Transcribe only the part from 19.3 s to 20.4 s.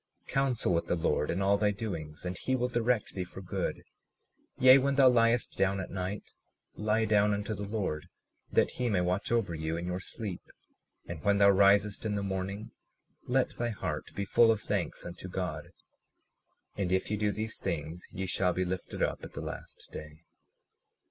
the last day.